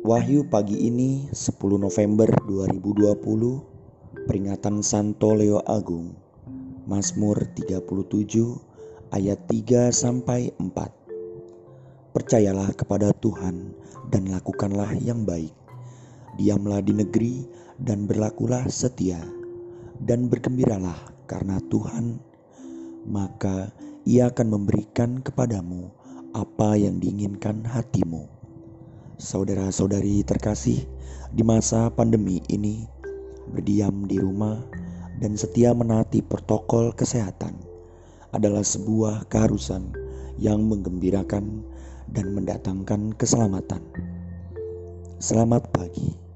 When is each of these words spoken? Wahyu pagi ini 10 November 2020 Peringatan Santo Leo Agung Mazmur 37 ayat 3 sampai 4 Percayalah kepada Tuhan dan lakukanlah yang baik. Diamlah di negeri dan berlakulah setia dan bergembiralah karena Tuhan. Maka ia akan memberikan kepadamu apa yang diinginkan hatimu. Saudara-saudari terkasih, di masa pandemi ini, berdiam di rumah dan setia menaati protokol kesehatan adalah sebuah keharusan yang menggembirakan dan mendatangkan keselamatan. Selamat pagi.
Wahyu 0.00 0.48
pagi 0.48 0.88
ini 0.88 1.28
10 1.28 1.60
November 1.76 2.32
2020 2.48 4.24
Peringatan 4.24 4.80
Santo 4.80 5.36
Leo 5.36 5.60
Agung 5.68 6.16
Mazmur 6.88 7.44
37 7.52 9.12
ayat 9.12 9.44
3 9.44 9.92
sampai 9.92 10.56
4 10.56 12.16
Percayalah 12.16 12.72
kepada 12.72 13.12
Tuhan 13.12 13.76
dan 14.08 14.32
lakukanlah 14.32 14.88
yang 15.04 15.28
baik. 15.28 15.52
Diamlah 16.40 16.80
di 16.80 16.96
negeri 16.96 17.44
dan 17.76 18.08
berlakulah 18.08 18.72
setia 18.72 19.20
dan 20.00 20.32
bergembiralah 20.32 20.96
karena 21.28 21.60
Tuhan. 21.68 22.16
Maka 23.04 23.68
ia 24.08 24.32
akan 24.32 24.48
memberikan 24.48 25.20
kepadamu 25.20 25.92
apa 26.32 26.80
yang 26.80 26.96
diinginkan 26.96 27.68
hatimu. 27.68 28.39
Saudara-saudari 29.20 30.24
terkasih, 30.24 30.88
di 31.28 31.44
masa 31.44 31.92
pandemi 31.92 32.40
ini, 32.48 32.88
berdiam 33.52 34.08
di 34.08 34.16
rumah 34.16 34.56
dan 35.20 35.36
setia 35.36 35.76
menaati 35.76 36.24
protokol 36.24 36.96
kesehatan 36.96 37.52
adalah 38.32 38.64
sebuah 38.64 39.28
keharusan 39.28 39.92
yang 40.40 40.64
menggembirakan 40.64 41.60
dan 42.08 42.32
mendatangkan 42.32 43.12
keselamatan. 43.20 43.84
Selamat 45.20 45.68
pagi. 45.68 46.29